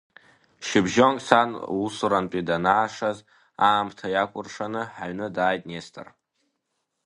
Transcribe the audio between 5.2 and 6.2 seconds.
дааит Нестор.